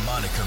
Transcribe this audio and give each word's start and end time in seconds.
The 0.00 0.06
Monica 0.06 0.44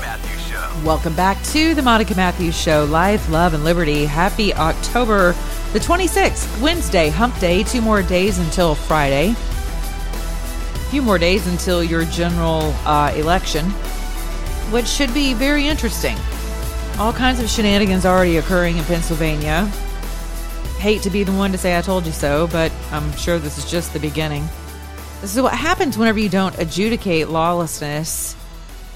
Matthews 0.00 0.46
Show. 0.48 0.82
Welcome 0.84 1.14
back 1.14 1.40
to 1.44 1.74
the 1.74 1.82
Monica 1.82 2.16
Matthews 2.16 2.58
Show, 2.58 2.84
Life, 2.84 3.28
Love, 3.28 3.54
and 3.54 3.62
Liberty. 3.62 4.06
Happy 4.06 4.52
October 4.54 5.34
the 5.72 5.78
26th, 5.78 6.60
Wednesday, 6.60 7.08
hump 7.08 7.38
day. 7.38 7.62
Two 7.62 7.80
more 7.80 8.02
days 8.02 8.38
until 8.38 8.74
Friday. 8.74 9.30
A 9.30 10.88
few 10.90 11.00
more 11.00 11.18
days 11.18 11.46
until 11.46 11.84
your 11.84 12.04
general 12.06 12.74
uh, 12.84 13.12
election, 13.14 13.66
which 14.72 14.86
should 14.86 15.14
be 15.14 15.32
very 15.32 15.68
interesting. 15.68 16.16
All 16.98 17.12
kinds 17.12 17.40
of 17.40 17.48
shenanigans 17.48 18.04
already 18.04 18.38
occurring 18.38 18.78
in 18.78 18.84
Pennsylvania. 18.84 19.66
Hate 20.78 21.02
to 21.02 21.10
be 21.10 21.22
the 21.22 21.32
one 21.32 21.52
to 21.52 21.58
say 21.58 21.78
I 21.78 21.82
told 21.82 22.04
you 22.04 22.12
so, 22.12 22.48
but 22.48 22.72
I'm 22.90 23.12
sure 23.12 23.38
this 23.38 23.58
is 23.58 23.70
just 23.70 23.92
the 23.92 24.00
beginning. 24.00 24.44
This 25.20 25.36
is 25.36 25.42
what 25.42 25.54
happens 25.54 25.96
whenever 25.96 26.18
you 26.18 26.28
don't 26.28 26.58
adjudicate 26.58 27.28
lawlessness. 27.28 28.34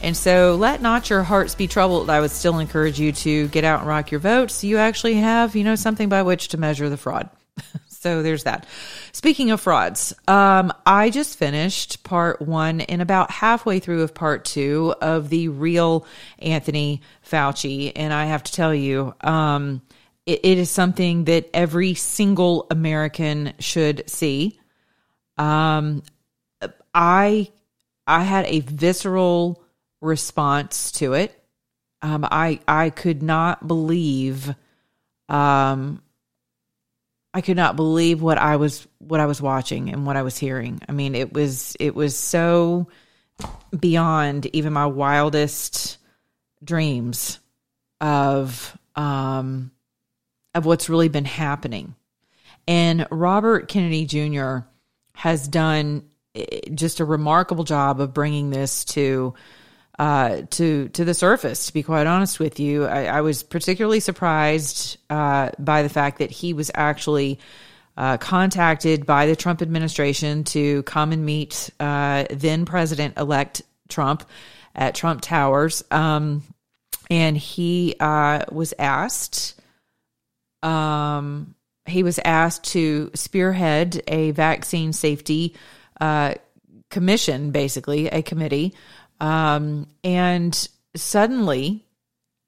And 0.07 0.17
so 0.17 0.55
let 0.55 0.81
not 0.81 1.11
your 1.11 1.25
hearts 1.25 1.57
be 1.57 1.67
troubled. 1.67 2.11
I 2.11 2.21
would 2.21 2.31
still 2.31 2.61
encourage 2.61 3.01
you 3.01 3.11
to 3.11 3.49
get 3.49 3.65
out 3.65 3.81
and 3.81 3.89
rock 3.89 4.13
your 4.13 4.21
vote 4.21 4.53
so 4.53 4.69
you 4.69 4.79
actually 4.79 5.15
have, 5.15 5.57
you 5.57 5.65
know, 5.65 5.75
something 5.75 6.09
by 6.09 6.23
which 6.23 6.47
to 6.51 6.59
measure 6.59 6.89
the 6.89 6.97
fraud. 6.97 7.29
so 7.89 8.23
there's 8.23 8.45
that. 8.45 8.69
Speaking 9.11 9.51
of 9.51 9.61
frauds, 9.61 10.15
um, 10.29 10.73
I 10.87 11.11
just 11.11 11.37
finished 11.37 12.05
part 12.05 12.41
one 12.41 12.83
and 12.83 13.03
about 13.03 13.33
halfway 13.33 13.81
through 13.81 14.03
of 14.03 14.15
part 14.15 14.45
two 14.45 14.95
of 15.01 15.29
the 15.29 15.49
real 15.49 16.07
Anthony 16.39 17.03
Fauci. 17.29 17.91
And 17.97 18.13
I 18.13 18.27
have 18.27 18.45
to 18.45 18.53
tell 18.53 18.73
you, 18.73 19.13
um, 19.23 19.83
it, 20.25 20.39
it 20.45 20.59
is 20.59 20.71
something 20.71 21.25
that 21.25 21.51
every 21.53 21.95
single 21.95 22.69
American 22.71 23.55
should 23.59 24.09
see. 24.09 24.61
Um, 25.37 26.05
I 26.95 27.49
I 28.07 28.23
had 28.23 28.47
a 28.47 28.61
visceral 28.61 29.65
response 30.01 30.93
to 30.93 31.15
it. 31.15 31.43
Um, 32.03 32.27
I 32.31 32.61
I 32.69 32.91
could 32.91 33.23
not 33.23 33.67
believe, 33.67 34.55
um, 35.29 36.03
I 37.33 37.41
could 37.41 37.57
not 37.57 37.77
believe 37.77 38.23
what 38.23 38.39
I 38.39 38.57
was 38.57 38.87
what 38.99 39.21
I 39.21 39.27
was 39.27 39.41
watching 39.41 39.91
and 39.91 40.07
what 40.07 40.17
I 40.17 40.23
was 40.23 40.39
hearing. 40.39 40.81
I 40.89 40.93
mean, 40.93 41.15
it 41.15 41.33
was 41.33 41.77
it 41.81 41.95
was 41.95 42.17
so 42.17 42.89
beyond 43.79 44.47
even 44.55 44.73
my 44.73 44.87
wildest 44.87 45.99
dreams 46.63 47.39
of 48.01 48.77
um 48.95 49.71
of 50.55 50.65
what's 50.65 50.89
really 50.89 51.09
been 51.09 51.25
happening. 51.25 51.95
And 52.69 53.07
Robert 53.11 53.69
Kennedy 53.69 54.07
Jr. 54.07 54.59
has 55.15 55.47
done 55.47 56.09
eh, 56.35 56.61
just 56.75 57.01
a 57.01 57.05
remarkable 57.05 57.65
job 57.65 58.01
of 58.01 58.15
bringing 58.15 58.51
this 58.51 58.85
to 58.87 59.35
uh, 59.99 60.43
to 60.51 60.89
to 60.91 61.05
the 61.05 61.15
surface. 61.15 61.67
To 61.67 61.73
be 61.73 61.83
quite 61.83 62.07
honest 62.07 62.39
with 62.39 62.61
you, 62.61 62.85
I, 62.85 63.05
I 63.07 63.21
was 63.23 63.43
particularly 63.43 64.01
surprised 64.01 64.99
uh, 65.09 65.51
by 65.59 65.83
the 65.83 65.89
fact 65.89 66.19
that 66.19 66.31
he 66.31 66.53
was 66.53 66.71
actually 66.75 67.39
uh, 67.97 68.19
contacted 68.19 69.07
by 69.07 69.27
the 69.27 69.37
Trump 69.37 69.63
administration 69.63 70.45
to 70.45 70.83
come 70.83 71.13
and 71.13 71.25
meet 71.25 71.71
uh, 71.81 72.25
then 72.31 72.67
President 72.67 73.17
elect 73.17 73.63
Trump 73.89 74.29
at 74.75 74.95
Trump 74.95 75.23
Towers, 75.23 75.83
um, 75.91 76.43
and 77.09 77.37
he 77.37 77.95
uh, 77.99 78.45
was 78.53 78.75
asked. 78.79 79.55
Um, 80.63 81.55
he 81.87 82.03
was 82.03 82.19
asked 82.25 82.65
to 82.73 83.13
spearhead 83.15 84.03
a 84.09 84.33
vaccine 84.33 84.93
safety 84.93 85.55
uh, 86.01 86.35
commission, 86.91 87.53
basically 87.53 88.09
a 88.09 88.23
committee, 88.23 88.75
um, 89.21 89.87
and 90.05 90.69
suddenly, 90.95 91.85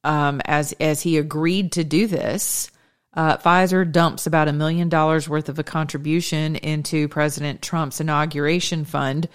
um, 0.05 0.41
as 0.45 0.73
as 0.75 1.03
he 1.03 1.19
agreed 1.19 1.73
to 1.73 1.85
do 1.85 2.07
this, 2.07 2.71
uh, 3.15 3.37
Pfizer 3.39 3.91
dumps 3.91 4.27
about 4.27 4.49
a 4.49 4.53
million 4.53 4.89
dollars 4.89 5.29
worth 5.29 5.49
of 5.49 5.59
a 5.59 5.65
contribution 5.65 6.57
into 6.57 7.09
President 7.09 7.63
Trump's 7.63 8.01
inauguration 8.01 8.85
fund. 8.85 9.29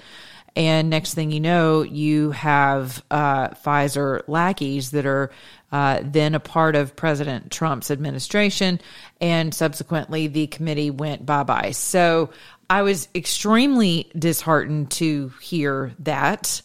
And 0.55 0.89
next 0.89 1.15
thing 1.15 1.31
you 1.31 1.39
know, 1.39 1.81
you 1.81 2.31
have 2.31 3.03
uh, 3.09 3.49
Pfizer 3.49 4.21
lackeys 4.27 4.91
that 4.91 5.05
are 5.05 5.31
uh, 5.71 6.01
then 6.03 6.35
a 6.35 6.39
part 6.39 6.75
of 6.75 6.95
President 6.95 7.51
Trump's 7.51 7.89
administration. 7.89 8.79
And 9.19 9.53
subsequently, 9.53 10.27
the 10.27 10.45
committee 10.47 10.91
went 10.91 11.25
bye 11.25 11.43
bye. 11.43 11.71
So 11.71 12.29
I 12.69 12.83
was 12.83 13.07
extremely 13.15 14.11
disheartened 14.17 14.91
to 14.91 15.33
hear 15.41 15.93
that. 15.99 16.61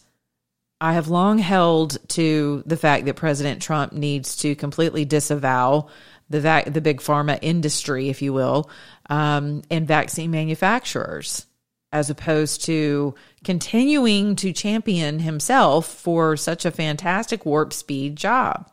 I 0.81 0.93
have 0.93 1.09
long 1.09 1.39
held 1.39 1.97
to 2.09 2.63
the 2.65 2.77
fact 2.77 3.05
that 3.05 3.15
President 3.15 3.61
Trump 3.61 3.91
needs 3.91 4.37
to 4.37 4.55
completely 4.55 5.05
disavow 5.05 5.87
the 6.29 6.39
vac- 6.39 6.71
the 6.71 6.81
big 6.81 7.01
pharma 7.01 7.37
industry, 7.41 8.09
if 8.09 8.21
you 8.21 8.33
will, 8.33 8.69
um, 9.09 9.63
and 9.69 9.87
vaccine 9.87 10.31
manufacturers, 10.31 11.45
as 11.91 12.09
opposed 12.09 12.63
to 12.65 13.15
continuing 13.43 14.35
to 14.37 14.53
champion 14.53 15.19
himself 15.19 15.87
for 15.87 16.37
such 16.37 16.65
a 16.65 16.71
fantastic 16.71 17.45
warp 17.45 17.73
speed 17.73 18.15
job. 18.15 18.69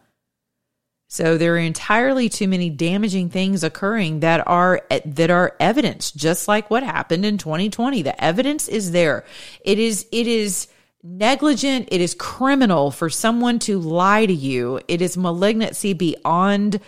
So 1.08 1.38
there 1.38 1.54
are 1.54 1.58
entirely 1.58 2.28
too 2.28 2.48
many 2.48 2.68
damaging 2.68 3.30
things 3.30 3.64
occurring 3.64 4.20
that 4.20 4.46
are 4.46 4.82
that 5.04 5.30
are 5.30 5.56
evidence, 5.58 6.10
just 6.10 6.46
like 6.46 6.68
what 6.68 6.82
happened 6.82 7.24
in 7.24 7.38
2020. 7.38 8.02
The 8.02 8.22
evidence 8.22 8.68
is 8.68 8.90
there. 8.90 9.24
It 9.64 9.78
is 9.78 10.06
it 10.12 10.26
is 10.26 10.66
negligent. 11.06 11.88
It 11.92 12.00
is 12.00 12.14
criminal 12.14 12.90
for 12.90 13.08
someone 13.08 13.58
to 13.60 13.78
lie 13.78 14.26
to 14.26 14.32
you. 14.32 14.80
It 14.88 15.00
is 15.00 15.16
malignancy 15.16 15.92
beyond 15.92 16.80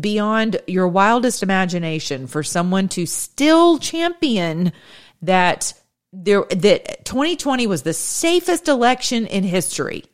beyond 0.00 0.60
your 0.68 0.86
wildest 0.86 1.42
imagination 1.42 2.28
for 2.28 2.44
someone 2.44 2.88
to 2.88 3.06
still 3.06 3.78
champion 3.78 4.72
that 5.22 5.72
there 6.12 6.44
that 6.50 7.04
2020 7.04 7.66
was 7.66 7.82
the 7.82 7.92
safest 7.92 8.68
election 8.68 9.26
in 9.26 9.42
history. 9.42 10.04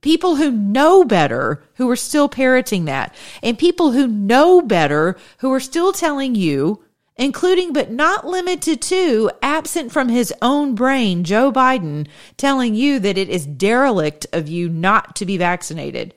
People 0.00 0.36
who 0.36 0.50
know 0.50 1.04
better 1.04 1.62
who 1.74 1.88
are 1.90 1.96
still 1.96 2.28
parroting 2.28 2.86
that, 2.86 3.14
and 3.42 3.58
people 3.58 3.92
who 3.92 4.06
know 4.06 4.60
better 4.60 5.16
who 5.38 5.52
are 5.52 5.60
still 5.60 5.92
telling 5.92 6.34
you, 6.34 6.82
including 7.18 7.72
but 7.72 7.90
not 7.90 8.24
limited 8.24 8.80
to, 8.80 9.30
absent 9.42 9.92
from 9.92 10.08
his 10.08 10.32
own 10.40 10.76
brain, 10.76 11.24
Joe 11.24 11.50
Biden, 11.52 12.06
telling 12.36 12.76
you 12.76 13.00
that 13.00 13.18
it 13.18 13.28
is 13.28 13.44
derelict 13.44 14.26
of 14.32 14.48
you 14.48 14.68
not 14.68 15.16
to 15.16 15.26
be 15.26 15.36
vaccinated. 15.36 16.14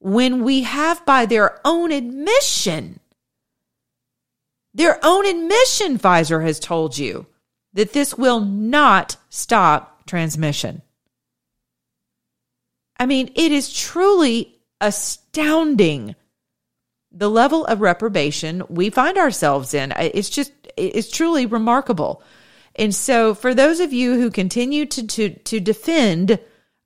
When 0.00 0.42
we 0.42 0.62
have, 0.62 1.04
by 1.04 1.26
their 1.26 1.60
own 1.66 1.92
admission, 1.92 2.98
their 4.72 4.98
own 5.02 5.26
admission, 5.26 5.98
Pfizer 5.98 6.42
has 6.42 6.58
told 6.58 6.96
you 6.96 7.26
that 7.74 7.92
this 7.92 8.16
will 8.16 8.40
not 8.40 9.16
stop 9.28 10.06
transmission. 10.06 10.80
I 12.98 13.06
mean, 13.06 13.30
it 13.34 13.52
is 13.52 13.72
truly 13.72 14.60
astounding 14.80 16.14
the 17.10 17.30
level 17.30 17.64
of 17.64 17.80
reprobation 17.80 18.62
we 18.68 18.90
find 18.90 19.16
ourselves 19.18 19.74
in. 19.74 19.92
It's 19.96 20.30
just, 20.30 20.52
it's 20.76 21.10
truly 21.10 21.46
remarkable. 21.46 22.22
And 22.76 22.94
so, 22.94 23.34
for 23.34 23.54
those 23.54 23.80
of 23.80 23.92
you 23.92 24.14
who 24.14 24.30
continue 24.30 24.86
to, 24.86 25.06
to, 25.06 25.30
to 25.30 25.58
defend 25.60 26.38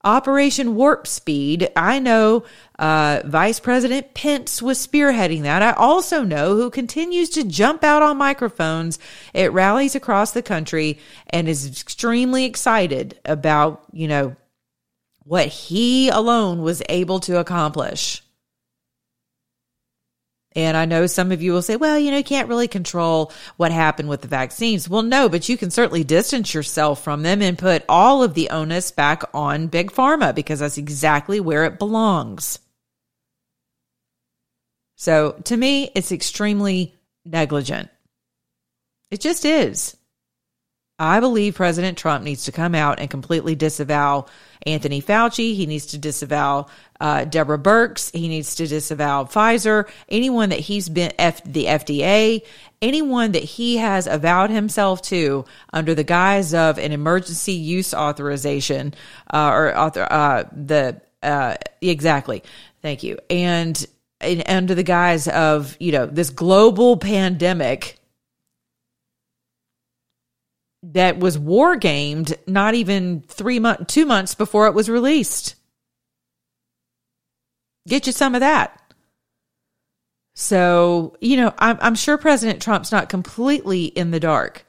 Operation 0.04 0.74
Warp 0.74 1.06
Speed, 1.06 1.70
I 1.76 1.98
know 1.98 2.44
uh, 2.78 3.22
Vice 3.24 3.60
President 3.60 4.14
Pence 4.14 4.60
was 4.60 4.84
spearheading 4.84 5.42
that. 5.42 5.62
I 5.62 5.72
also 5.72 6.24
know 6.24 6.56
who 6.56 6.70
continues 6.70 7.28
to 7.30 7.44
jump 7.44 7.84
out 7.84 8.02
on 8.02 8.16
microphones 8.16 8.98
at 9.34 9.52
rallies 9.52 9.94
across 9.94 10.32
the 10.32 10.42
country 10.42 10.98
and 11.30 11.48
is 11.48 11.66
extremely 11.80 12.46
excited 12.46 13.20
about, 13.24 13.84
you 13.92 14.08
know, 14.08 14.34
what 15.24 15.46
he 15.46 16.08
alone 16.08 16.62
was 16.62 16.82
able 16.88 17.20
to 17.20 17.38
accomplish. 17.38 18.22
And 20.54 20.76
I 20.76 20.84
know 20.84 21.06
some 21.06 21.32
of 21.32 21.43
you 21.43 21.52
will 21.52 21.62
say, 21.62 21.76
well, 21.76 21.99
you 21.99 22.10
know, 22.10 22.19
you 22.19 22.25
can't 22.25 22.49
really 22.49 22.69
control 22.69 23.32
what 23.56 23.72
happened 23.72 24.08
with 24.08 24.20
the 24.20 24.28
vaccines. 24.28 24.88
Well, 24.88 25.02
no, 25.02 25.28
but 25.28 25.49
you 25.49 25.56
can 25.56 25.70
certainly 25.70 26.04
distance 26.04 26.52
yourself 26.52 27.02
from 27.02 27.22
them 27.22 27.40
and 27.40 27.58
put 27.58 27.84
all 27.88 28.22
of 28.22 28.34
the 28.34 28.50
onus 28.50 28.90
back 28.90 29.22
on 29.32 29.69
Big 29.69 29.90
Pharma 29.93 30.34
because 30.34 30.60
that's 30.60 30.78
exactly 30.78 31.40
where 31.40 31.64
it 31.64 31.78
belongs. 31.78 32.58
So 34.96 35.32
to 35.44 35.56
me, 35.56 35.90
it's 35.94 36.12
extremely 36.12 36.94
negligent. 37.25 37.88
It 39.10 39.20
just 39.20 39.44
is. 39.44 39.96
I 40.98 41.19
believe 41.19 41.56
President 41.56 41.98
Trump 41.98 42.22
needs 42.22 42.44
to 42.44 42.52
come 42.52 42.75
out 42.76 43.00
and 43.00 43.10
completely 43.10 43.56
disavow 43.56 44.26
Anthony 44.64 45.02
Fauci. 45.02 45.55
He 45.55 45.66
needs 45.66 45.87
to 45.87 45.98
disavow 45.98 46.66
uh, 47.02 47.25
Deborah 47.25 47.58
Birx. 47.58 48.14
He 48.14 48.28
needs 48.28 48.54
to 48.54 48.66
disavow 48.66 49.25
Pfizer. 49.25 49.90
Anyone 50.08 50.50
that 50.50 50.60
he's 50.60 50.88
been 50.88 51.12
F- 51.19 51.43
the 51.43 51.66
FDA, 51.66 52.43
anyone 52.81 53.32
that 53.32 53.43
he 53.43 53.78
has 53.78 54.06
avowed 54.06 54.50
himself 54.50 55.02
to 55.02 55.44
under 55.72 55.96
the 55.96 56.04
guise 56.04 56.54
of 56.54 56.78
an 56.78 56.93
emergency 56.93 57.54
use 57.54 57.93
authorization 57.93 58.94
uh, 59.34 59.50
or 59.50 59.76
author 59.76 60.06
uh, 60.08 60.44
the 60.52 61.00
uh, 61.25 61.56
exactly. 61.81 62.44
Thank 62.82 63.02
you. 63.02 63.19
And, 63.28 63.84
and 64.20 64.44
under 64.46 64.76
the 64.76 64.84
guise 64.84 65.26
of 65.26 65.76
you 65.81 65.90
know 65.90 66.06
this 66.06 66.31
global 66.31 66.96
pandemic 66.96 67.98
that 70.84 71.19
was 71.19 71.37
war 71.37 71.75
gamed 71.75 72.37
not 72.46 72.75
even 72.75 73.22
three 73.22 73.58
months, 73.58 73.93
two 73.93 74.06
months 74.06 74.37
before 74.37 74.69
it 74.69 74.75
was 74.75 74.88
released. 74.88 75.56
Get 77.87 78.06
you 78.06 78.12
some 78.12 78.34
of 78.34 78.40
that. 78.40 78.79
So, 80.34 81.17
you 81.20 81.37
know, 81.37 81.52
I'm, 81.58 81.79
I'm 81.81 81.94
sure 81.94 82.17
President 82.17 82.62
Trump's 82.62 82.93
not 82.93 83.08
completely 83.08 83.84
in 83.84 84.11
the 84.11 84.20
dark, 84.20 84.64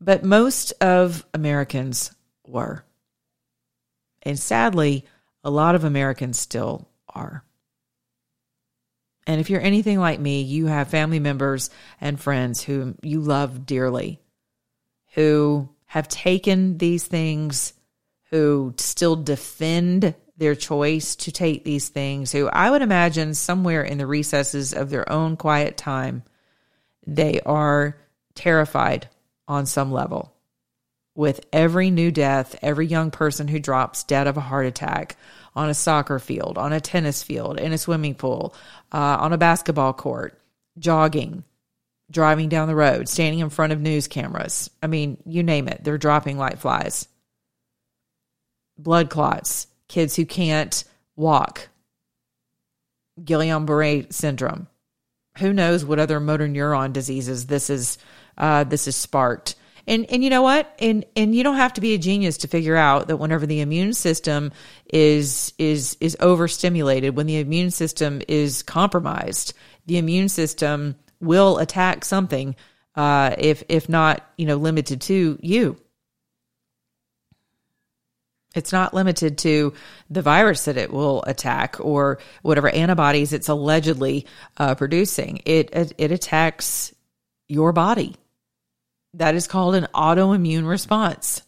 but 0.00 0.24
most 0.24 0.72
of 0.80 1.24
Americans 1.32 2.12
were. 2.46 2.84
And 4.22 4.38
sadly, 4.38 5.06
a 5.42 5.50
lot 5.50 5.74
of 5.74 5.84
Americans 5.84 6.38
still 6.38 6.88
are. 7.08 7.44
And 9.26 9.40
if 9.40 9.48
you're 9.48 9.60
anything 9.60 9.98
like 9.98 10.20
me, 10.20 10.42
you 10.42 10.66
have 10.66 10.88
family 10.88 11.20
members 11.20 11.70
and 12.00 12.20
friends 12.20 12.62
whom 12.62 12.98
you 13.02 13.20
love 13.20 13.64
dearly 13.64 14.20
who 15.14 15.68
have 15.86 16.08
taken 16.08 16.76
these 16.78 17.06
things, 17.06 17.72
who 18.30 18.74
still 18.78 19.16
defend 19.16 20.14
their 20.36 20.54
choice 20.54 21.16
to 21.16 21.32
take 21.32 21.64
these 21.64 21.88
things, 21.88 22.32
who 22.32 22.48
I 22.48 22.70
would 22.70 22.82
imagine 22.82 23.34
somewhere 23.34 23.82
in 23.82 23.98
the 23.98 24.06
recesses 24.06 24.72
of 24.72 24.90
their 24.90 25.10
own 25.10 25.36
quiet 25.36 25.76
time, 25.76 26.24
they 27.06 27.40
are 27.40 27.96
terrified 28.34 29.08
on 29.46 29.66
some 29.66 29.92
level. 29.92 30.32
With 31.14 31.46
every 31.52 31.90
new 31.90 32.10
death, 32.10 32.58
every 32.60 32.86
young 32.86 33.12
person 33.12 33.46
who 33.46 33.60
drops 33.60 34.02
dead 34.02 34.26
of 34.26 34.36
a 34.36 34.40
heart 34.40 34.66
attack 34.66 35.16
on 35.54 35.70
a 35.70 35.74
soccer 35.74 36.18
field, 36.18 36.58
on 36.58 36.72
a 36.72 36.80
tennis 36.80 37.22
field, 37.22 37.60
in 37.60 37.72
a 37.72 37.78
swimming 37.78 38.16
pool, 38.16 38.54
uh, 38.92 39.18
on 39.20 39.32
a 39.32 39.38
basketball 39.38 39.92
court, 39.92 40.40
jogging, 40.78 41.44
driving 42.10 42.48
down 42.48 42.66
the 42.66 42.74
road, 42.74 43.08
standing 43.08 43.38
in 43.38 43.50
front 43.50 43.72
of 43.72 43.80
news 43.80 44.08
cameras. 44.08 44.68
I 44.82 44.88
mean, 44.88 45.18
you 45.24 45.44
name 45.44 45.68
it, 45.68 45.84
they're 45.84 45.98
dropping 45.98 46.36
like 46.36 46.58
flies. 46.58 47.06
Blood 48.76 49.08
clots, 49.08 49.68
kids 49.88 50.16
who 50.16 50.24
can't 50.24 50.84
walk, 51.16 51.68
Guillain 53.20 53.66
Barre 53.66 54.06
syndrome. 54.10 54.66
Who 55.38 55.52
knows 55.52 55.84
what 55.84 55.98
other 55.98 56.20
motor 56.20 56.46
neuron 56.46 56.92
diseases 56.92 57.46
this 57.46 57.70
is 57.70 57.98
uh, 58.38 58.64
this 58.64 58.86
is 58.86 58.96
sparked. 58.96 59.56
And 59.86 60.06
and 60.10 60.24
you 60.24 60.30
know 60.30 60.42
what? 60.42 60.74
And 60.78 61.04
and 61.14 61.34
you 61.34 61.42
don't 61.42 61.56
have 61.56 61.74
to 61.74 61.80
be 61.80 61.94
a 61.94 61.98
genius 61.98 62.38
to 62.38 62.48
figure 62.48 62.76
out 62.76 63.08
that 63.08 63.18
whenever 63.18 63.46
the 63.46 63.60
immune 63.60 63.92
system 63.92 64.52
is 64.92 65.52
is 65.58 65.96
is 66.00 66.16
overstimulated, 66.20 67.16
when 67.16 67.26
the 67.26 67.38
immune 67.38 67.70
system 67.70 68.22
is 68.26 68.62
compromised, 68.62 69.52
the 69.86 69.98
immune 69.98 70.28
system 70.28 70.96
will 71.20 71.58
attack 71.58 72.04
something 72.04 72.56
uh, 72.96 73.34
if 73.36 73.62
if 73.68 73.88
not 73.88 74.24
you 74.38 74.46
know 74.46 74.56
limited 74.56 75.00
to 75.02 75.38
you. 75.42 75.76
It's 78.54 78.72
not 78.72 78.94
limited 78.94 79.38
to 79.38 79.74
the 80.08 80.22
virus 80.22 80.66
that 80.66 80.76
it 80.76 80.92
will 80.92 81.22
attack 81.26 81.76
or 81.80 82.18
whatever 82.42 82.68
antibodies 82.68 83.32
it's 83.32 83.48
allegedly 83.48 84.26
uh, 84.56 84.74
producing. 84.74 85.42
It, 85.44 85.70
it 85.72 85.92
it 85.98 86.12
attacks 86.12 86.94
your 87.48 87.72
body. 87.72 88.16
That 89.14 89.34
is 89.34 89.46
called 89.46 89.74
an 89.74 89.88
autoimmune 89.94 90.66
response. 90.68 91.42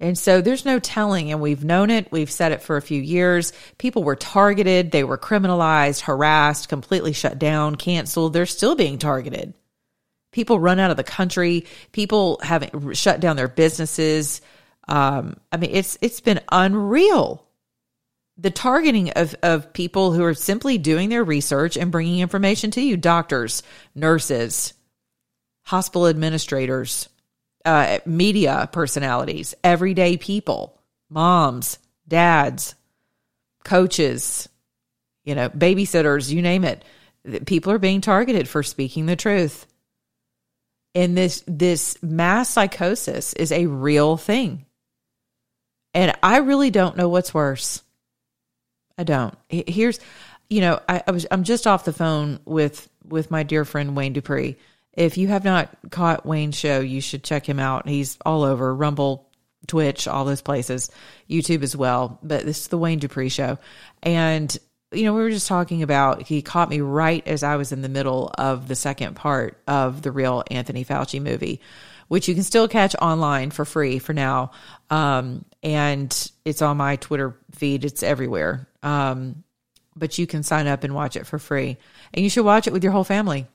And 0.00 0.16
so 0.16 0.40
there's 0.40 0.64
no 0.64 0.78
telling, 0.78 1.32
and 1.32 1.40
we've 1.40 1.64
known 1.64 1.90
it. 1.90 2.12
We've 2.12 2.30
said 2.30 2.52
it 2.52 2.62
for 2.62 2.76
a 2.76 2.82
few 2.82 3.02
years. 3.02 3.52
People 3.78 4.04
were 4.04 4.14
targeted, 4.14 4.92
they 4.92 5.02
were 5.02 5.18
criminalized, 5.18 6.02
harassed, 6.02 6.68
completely 6.68 7.12
shut 7.12 7.38
down, 7.38 7.74
canceled. 7.74 8.32
They're 8.32 8.46
still 8.46 8.76
being 8.76 8.98
targeted. 8.98 9.54
People 10.30 10.60
run 10.60 10.78
out 10.78 10.92
of 10.92 10.96
the 10.96 11.04
country. 11.04 11.66
People 11.90 12.38
have 12.44 12.70
shut 12.92 13.18
down 13.18 13.34
their 13.36 13.48
businesses. 13.48 14.40
Um, 14.88 15.36
I 15.52 15.58
mean, 15.58 15.70
it's 15.72 15.98
it's 16.00 16.20
been 16.20 16.40
unreal. 16.50 17.44
The 18.36 18.50
targeting 18.50 19.10
of 19.10 19.34
of 19.42 19.72
people 19.72 20.12
who 20.12 20.24
are 20.24 20.34
simply 20.34 20.78
doing 20.78 21.08
their 21.08 21.24
research 21.24 21.76
and 21.76 21.92
bringing 21.92 22.20
information 22.20 22.70
to 22.72 22.80
you: 22.80 22.96
doctors, 22.96 23.62
nurses, 23.94 24.74
hospital 25.64 26.06
administrators 26.06 27.08
uh, 27.64 27.98
media 28.06 28.68
personalities, 28.72 29.54
everyday 29.62 30.16
people, 30.16 30.80
moms, 31.10 31.78
dads, 32.06 32.74
coaches, 33.64 34.48
you 35.24 35.34
know, 35.34 35.50
babysitters, 35.50 36.30
you 36.30 36.40
name 36.40 36.64
it. 36.64 36.82
People 37.44 37.72
are 37.72 37.78
being 37.78 38.00
targeted 38.00 38.48
for 38.48 38.62
speaking 38.62 39.04
the 39.04 39.16
truth. 39.16 39.66
And 40.94 41.16
this 41.16 41.44
this 41.46 42.02
mass 42.02 42.48
psychosis 42.48 43.34
is 43.34 43.52
a 43.52 43.66
real 43.66 44.16
thing. 44.16 44.64
And 45.98 46.14
I 46.22 46.38
really 46.38 46.70
don't 46.70 46.96
know 46.96 47.08
what's 47.08 47.34
worse. 47.34 47.82
I 48.96 49.04
don't. 49.04 49.34
Here's, 49.48 50.00
you 50.48 50.60
know, 50.60 50.80
I, 50.88 51.02
I 51.06 51.10
was 51.10 51.26
I'm 51.30 51.44
just 51.44 51.66
off 51.66 51.84
the 51.84 51.92
phone 51.92 52.40
with 52.44 52.88
with 53.04 53.30
my 53.30 53.42
dear 53.42 53.64
friend 53.64 53.96
Wayne 53.96 54.12
Dupree 54.12 54.56
if 54.98 55.16
you 55.16 55.28
have 55.28 55.44
not 55.44 55.70
caught 55.90 56.26
Wayne's 56.26 56.56
show, 56.56 56.80
you 56.80 57.00
should 57.00 57.22
check 57.22 57.48
him 57.48 57.60
out. 57.60 57.88
He's 57.88 58.18
all 58.26 58.42
over 58.42 58.74
Rumble, 58.74 59.30
Twitch, 59.68 60.08
all 60.08 60.24
those 60.24 60.42
places, 60.42 60.90
YouTube 61.30 61.62
as 61.62 61.76
well. 61.76 62.18
But 62.20 62.44
this 62.44 62.62
is 62.62 62.66
the 62.66 62.78
Wayne 62.78 62.98
Dupree 62.98 63.28
show. 63.28 63.58
And, 64.02 64.54
you 64.90 65.04
know, 65.04 65.14
we 65.14 65.22
were 65.22 65.30
just 65.30 65.46
talking 65.46 65.84
about, 65.84 66.22
he 66.22 66.42
caught 66.42 66.68
me 66.68 66.80
right 66.80 67.26
as 67.28 67.44
I 67.44 67.54
was 67.54 67.70
in 67.70 67.80
the 67.80 67.88
middle 67.88 68.32
of 68.36 68.66
the 68.66 68.74
second 68.74 69.14
part 69.14 69.62
of 69.68 70.02
the 70.02 70.10
real 70.10 70.42
Anthony 70.50 70.84
Fauci 70.84 71.22
movie, 71.22 71.60
which 72.08 72.28
you 72.28 72.34
can 72.34 72.42
still 72.42 72.68
catch 72.68 72.94
online 72.96 73.50
for 73.50 73.64
free 73.64 73.98
for 73.98 74.12
now. 74.12 74.50
Um, 74.90 75.44
and 75.62 76.30
it's 76.44 76.62
on 76.62 76.76
my 76.76 76.96
Twitter 76.96 77.36
feed, 77.52 77.84
it's 77.84 78.02
everywhere. 78.02 78.68
Um, 78.82 79.44
but 79.96 80.18
you 80.18 80.26
can 80.26 80.42
sign 80.42 80.66
up 80.66 80.84
and 80.84 80.94
watch 80.94 81.16
it 81.16 81.26
for 81.26 81.38
free. 81.38 81.76
And 82.12 82.22
you 82.22 82.30
should 82.30 82.44
watch 82.44 82.66
it 82.66 82.72
with 82.72 82.82
your 82.82 82.92
whole 82.92 83.04
family 83.04 83.46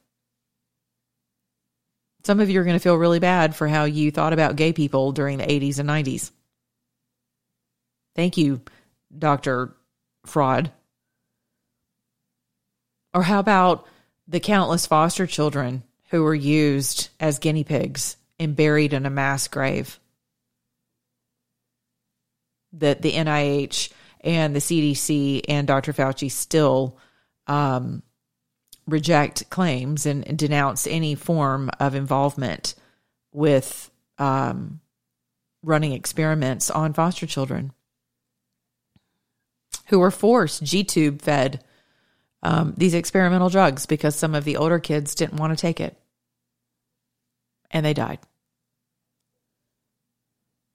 some 2.25 2.39
of 2.39 2.49
you 2.49 2.59
are 2.59 2.63
going 2.63 2.75
to 2.75 2.83
feel 2.83 2.95
really 2.95 3.19
bad 3.19 3.55
for 3.55 3.67
how 3.67 3.83
you 3.83 4.09
thought 4.11 4.33
about 4.33 4.55
gay 4.55 4.73
people 4.73 5.11
during 5.11 5.37
the 5.37 5.45
80s 5.45 5.79
and 5.79 5.89
90s. 5.89 6.31
Thank 8.15 8.37
you, 8.37 8.61
Dr. 9.17 9.75
Fraud. 10.25 10.71
Or 13.13 13.23
how 13.23 13.39
about 13.39 13.87
the 14.27 14.39
countless 14.39 14.85
foster 14.85 15.27
children 15.27 15.83
who 16.09 16.23
were 16.23 16.35
used 16.35 17.09
as 17.19 17.39
guinea 17.39 17.63
pigs 17.63 18.15
and 18.43 18.55
buried 18.55 18.93
in 18.93 19.05
a 19.05 19.09
mass 19.09 19.47
grave? 19.47 19.99
That 22.73 23.01
the 23.01 23.13
NIH 23.13 23.91
and 24.21 24.55
the 24.55 24.59
CDC 24.59 25.41
and 25.47 25.67
Dr. 25.67 25.93
Fauci 25.93 26.31
still 26.31 26.97
um, 27.47 28.03
reject 28.87 29.49
claims 29.49 30.05
and, 30.05 30.37
denounce 30.37 30.87
any 30.87 31.15
form 31.15 31.69
of 31.79 31.95
involvement 31.95 32.75
with 33.31 33.91
um, 34.17 34.79
running 35.63 35.93
experiments 35.93 36.69
on 36.69 36.93
foster 36.93 37.25
children 37.25 37.71
who 39.87 39.99
were 39.99 40.11
forced 40.11 40.63
G 40.63 40.83
tube 40.83 41.21
fed 41.21 41.63
um, 42.41 42.73
these 42.77 42.93
experimental 42.93 43.49
drugs 43.49 43.85
because 43.85 44.15
some 44.15 44.35
of 44.35 44.43
the 44.43 44.57
older 44.57 44.79
kids 44.79 45.15
didn't 45.15 45.39
want 45.39 45.57
to 45.57 45.61
take 45.61 45.79
it 45.79 45.97
and 47.71 47.85
they 47.85 47.93
died. 47.93 48.19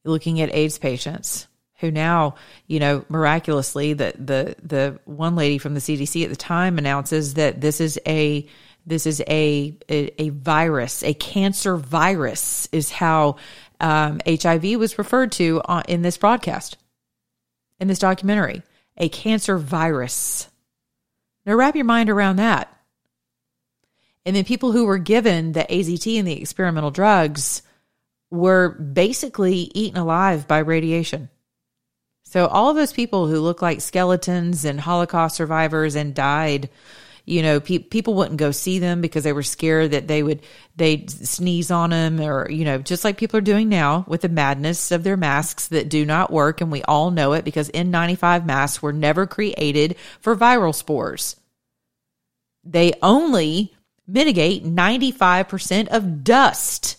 Looking 0.09 0.41
at 0.41 0.55
AIDS 0.55 0.79
patients 0.79 1.47
who 1.81 1.91
now, 1.91 2.35
you 2.67 2.81
know, 2.81 3.05
miraculously, 3.09 3.93
the 3.93 4.13
the 4.19 4.57
the 4.63 4.99
one 5.05 5.37
lady 5.37 5.59
from 5.59 5.75
the 5.75 5.81
CDC 5.81 6.25
at 6.25 6.31
the 6.31 6.37
time 6.37 6.79
announces 6.79 7.35
that 7.35 7.61
this 7.61 7.81
is 7.81 8.01
a 8.07 8.47
this 8.87 9.07
is 9.07 9.21
a 9.29 9.77
a, 9.89 10.23
a 10.23 10.31
virus, 10.31 11.03
a 11.05 11.15
cancer 11.15 11.77
virus, 11.77 12.69
is 12.73 12.91
how 12.91 13.37
um, 13.81 14.21
HIV 14.27 14.65
was 14.79 14.99
referred 14.99 15.33
to 15.33 15.61
on, 15.65 15.85
in 15.89 16.03
this 16.03 16.17
broadcast, 16.17 16.79
in 17.79 17.87
this 17.87 18.01
documentary, 18.01 18.63
a 18.97 19.09
cancer 19.09 19.57
virus. 19.59 20.49
Now, 21.47 21.55
wrap 21.55 21.77
your 21.77 21.85
mind 21.85 22.11
around 22.11 22.37
that. 22.37 22.75
And 24.27 24.35
then 24.35 24.45
people 24.45 24.73
who 24.73 24.85
were 24.85 24.99
given 24.99 25.53
the 25.53 25.65
AZT 25.71 26.19
and 26.19 26.27
the 26.27 26.41
experimental 26.41 26.91
drugs 26.91 27.63
were 28.31 28.71
basically 28.71 29.71
eaten 29.75 29.99
alive 29.99 30.47
by 30.47 30.59
radiation. 30.59 31.31
So 32.25 32.47
all 32.47 32.75
those 32.75 32.93
people 32.93 33.27
who 33.27 33.41
look 33.41 33.63
like 33.63 33.81
skeletons 33.81 34.67
and 34.67 34.79
Holocaust 34.79 35.37
survivors 35.37 35.95
and 35.95 36.15
died, 36.15 36.69
you 37.25 37.41
know, 37.41 37.59
pe- 37.59 37.79
people 37.79 38.13
wouldn't 38.13 38.37
go 38.37 38.51
see 38.51 38.79
them 38.79 39.01
because 39.01 39.25
they 39.25 39.33
were 39.33 39.43
scared 39.43 39.93
that 39.93 40.09
they 40.09 40.23
would 40.23 40.43
they'd 40.77 41.11
sneeze 41.11 41.71
on 41.71 41.89
them 41.89 42.21
or 42.21 42.51
you 42.51 42.67
know, 42.67 42.79
just 42.79 43.03
like 43.03 43.17
people 43.17 43.39
are 43.39 43.43
doing 43.43 43.71
now 43.71 44.05
with 44.07 44.21
the 44.21 44.29
madness 44.29 44.91
of 44.93 45.05
their 45.05 45.17
masks 45.17 45.69
that 45.69 45.89
do 45.89 46.05
not 46.05 46.31
work 46.31 46.61
and 46.61 46.71
we 46.71 46.83
all 46.83 47.11
know 47.11 47.33
it 47.33 47.47
because 47.47 47.71
N95 47.71 48.45
masks 48.45 48.83
were 48.83 48.93
never 48.93 49.27
created 49.27 49.97
for 50.21 50.37
viral 50.37 50.75
spores. 50.75 51.35
They 52.63 52.93
only 53.01 53.75
mitigate 54.07 54.65
95% 54.65 55.89
of 55.89 56.25
dust. 56.25 56.98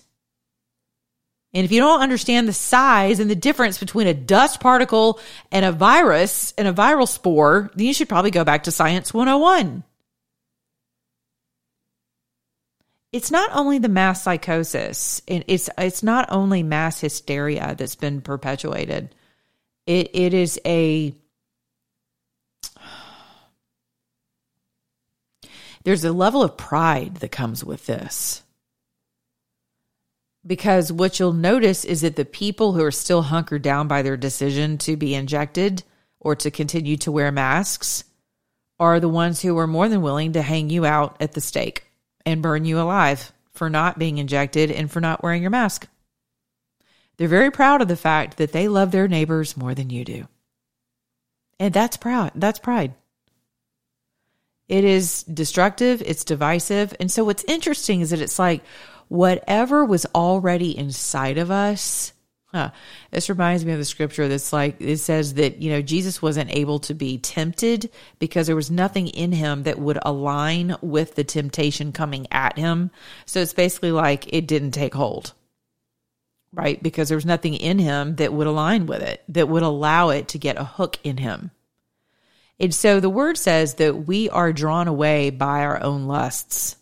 And 1.53 1.65
if 1.65 1.71
you 1.71 1.79
don't 1.79 2.01
understand 2.01 2.47
the 2.47 2.53
size 2.53 3.19
and 3.19 3.29
the 3.29 3.35
difference 3.35 3.79
between 3.79 4.07
a 4.07 4.13
dust 4.13 4.59
particle 4.59 5.19
and 5.51 5.65
a 5.65 5.71
virus 5.71 6.53
and 6.57 6.67
a 6.67 6.73
viral 6.73 7.07
spore, 7.07 7.71
then 7.73 7.87
you 7.87 7.93
should 7.93 8.09
probably 8.09 8.31
go 8.31 8.43
back 8.43 8.63
to 8.63 8.71
Science 8.71 9.13
101. 9.13 9.83
It's 13.11 13.31
not 13.31 13.49
only 13.53 13.79
the 13.79 13.89
mass 13.89 14.21
psychosis, 14.21 15.23
and 15.27 15.43
it's 15.47 15.67
it's 15.79 16.03
not 16.03 16.27
only 16.31 16.61
mass 16.61 16.99
hysteria 16.99 17.73
that's 17.75 17.95
been 17.95 18.21
perpetuated. 18.21 19.15
It 19.87 20.11
it 20.13 20.35
is 20.35 20.59
a 20.63 21.15
there's 25.83 26.03
a 26.03 26.13
level 26.13 26.43
of 26.43 26.55
pride 26.55 27.15
that 27.15 27.31
comes 27.31 27.63
with 27.63 27.87
this. 27.87 28.43
Because 30.45 30.91
what 30.91 31.19
you'll 31.19 31.33
notice 31.33 31.83
is 31.83 32.01
that 32.01 32.15
the 32.15 32.25
people 32.25 32.73
who 32.73 32.83
are 32.83 32.91
still 32.91 33.23
hunkered 33.23 33.61
down 33.61 33.87
by 33.87 34.01
their 34.01 34.17
decision 34.17 34.77
to 34.79 34.95
be 34.95 35.13
injected 35.13 35.83
or 36.19 36.35
to 36.35 36.51
continue 36.51 36.97
to 36.97 37.11
wear 37.11 37.31
masks 37.31 38.05
are 38.79 38.99
the 38.99 39.09
ones 39.09 39.41
who 39.41 39.57
are 39.57 39.67
more 39.67 39.89
than 39.89 40.01
willing 40.01 40.33
to 40.33 40.41
hang 40.41 40.69
you 40.69 40.85
out 40.85 41.17
at 41.19 41.33
the 41.33 41.41
stake 41.41 41.91
and 42.25 42.41
burn 42.41 42.63
you 42.63 42.79
alive 42.79 43.33
for 43.51 43.69
not 43.69 43.99
being 43.99 44.17
injected 44.17 44.71
and 44.71 44.89
for 44.89 45.01
not 45.01 45.21
wearing 45.21 45.41
your 45.41 45.51
mask. 45.51 45.87
They're 47.17 47.27
very 47.27 47.51
proud 47.51 47.81
of 47.81 47.89
the 47.89 47.97
fact 47.97 48.37
that 48.37 48.53
they 48.53 48.69
love 48.69 48.91
their 48.91 49.09
neighbors 49.09 49.57
more 49.57 49.75
than 49.75 49.89
you 49.89 50.05
do. 50.05 50.27
And 51.59 51.73
that's 51.73 51.97
proud. 51.97 52.31
That's 52.35 52.59
pride. 52.59 52.93
It 54.69 54.85
is 54.85 55.23
destructive, 55.23 56.01
it's 56.03 56.23
divisive. 56.23 56.95
And 56.99 57.11
so 57.11 57.25
what's 57.25 57.43
interesting 57.45 58.01
is 58.01 58.11
that 58.11 58.21
it's 58.21 58.39
like 58.39 58.63
whatever 59.09 59.83
was 59.83 60.05
already 60.15 60.77
inside 60.77 61.37
of 61.37 61.51
us. 61.51 62.13
Huh. 62.51 62.71
This 63.11 63.29
reminds 63.29 63.63
me 63.63 63.73
of 63.73 63.77
the 63.77 63.85
scripture 63.85 64.27
that's 64.27 64.51
like, 64.51 64.81
it 64.81 64.97
says 64.97 65.35
that, 65.35 65.61
you 65.61 65.69
know, 65.69 65.83
Jesus 65.83 66.19
wasn't 66.19 66.55
able 66.55 66.79
to 66.79 66.95
be 66.95 67.19
tempted 67.19 67.91
because 68.17 68.47
there 68.47 68.55
was 68.55 68.71
nothing 68.71 69.07
in 69.07 69.31
him 69.31 69.63
that 69.63 69.77
would 69.77 69.99
align 70.01 70.75
with 70.81 71.13
the 71.13 71.23
temptation 71.23 71.91
coming 71.91 72.25
at 72.31 72.57
him. 72.57 72.89
So 73.27 73.39
it's 73.39 73.53
basically 73.53 73.91
like 73.91 74.33
it 74.33 74.47
didn't 74.47 74.71
take 74.71 74.95
hold, 74.95 75.33
right? 76.51 76.81
Because 76.81 77.09
there 77.09 77.17
was 77.17 77.25
nothing 77.25 77.53
in 77.53 77.77
him 77.77 78.15
that 78.15 78.33
would 78.33 78.47
align 78.47 78.87
with 78.87 79.03
it, 79.03 79.23
that 79.29 79.47
would 79.47 79.61
allow 79.63 80.09
it 80.09 80.29
to 80.29 80.39
get 80.39 80.57
a 80.57 80.63
hook 80.63 80.97
in 81.03 81.17
him. 81.17 81.51
And 82.59 82.73
so 82.73 82.99
the 82.99 83.11
word 83.11 83.37
says 83.37 83.75
that 83.75 84.07
we 84.07 84.27
are 84.27 84.51
drawn 84.51 84.87
away 84.87 85.29
by 85.29 85.61
our 85.61 85.83
own 85.83 86.07
lusts. 86.07 86.77